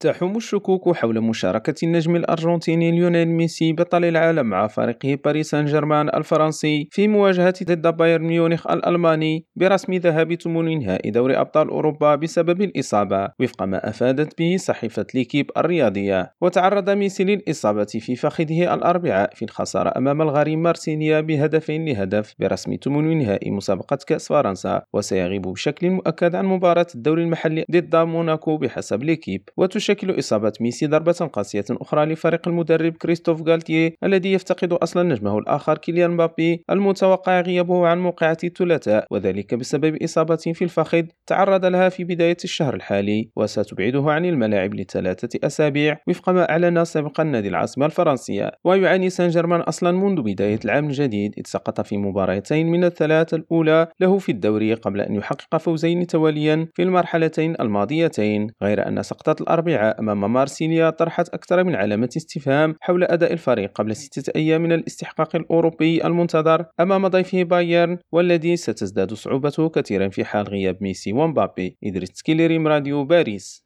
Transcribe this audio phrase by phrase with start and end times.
[0.00, 6.08] تحوم الشكوك حول مشاركة النجم الأرجنتيني ليونيل ميسي بطل العالم مع فريقه باريس سان جيرمان
[6.08, 12.62] الفرنسي في مواجهة ضد بايرن ميونخ الألماني برسم ذهاب ثمن نهائي دوري أبطال أوروبا بسبب
[12.62, 16.32] الإصابة وفق ما أفادت به صحيفة ليكيب الرياضية.
[16.40, 23.18] وتعرض ميسي للإصابة في فخذه الأربعاء في الخسارة أمام الغريم مارسيليا بهدفين لهدف برسم ثمن
[23.18, 29.48] نهائي مسابقة كأس فرنسا وسيغيب بشكل مؤكد عن مباراة الدوري المحلي ضد موناكو بحسب ليكيب.
[29.56, 35.38] وتش تشكل إصابة ميسي ضربة قاسية أخرى لفريق المدرب كريستوف غالتيه الذي يفتقد أصلا نجمه
[35.38, 41.88] الآخر كيليان مبابي المتوقع غيابه عن موقعة الثلاثاء وذلك بسبب إصابة في الفخذ تعرض لها
[41.88, 47.86] في بداية الشهر الحالي وستبعده عن الملاعب لثلاثة أسابيع وفق ما أعلن سابقا نادي العاصمة
[47.86, 53.34] الفرنسية ويعاني سان جيرمان أصلا منذ بداية العام الجديد إذ سقط في مباراتين من الثلاث
[53.34, 59.42] الأولى له في الدوري قبل أن يحقق فوزين تواليا في المرحلتين الماضيتين غير أن سقطة
[59.42, 64.72] الأربعاء أمام مارسيليا طرحت أكثر من علامة استفهام حول أداء الفريق قبل ستة أيام من
[64.72, 71.76] الاستحقاق الأوروبي المنتظر أمام ضيفه بايرن والذي ستزداد صعوبته كثيرا في حال غياب ميسي ومبابي.
[71.84, 73.56] إدريس سكيليريم راديو باريس.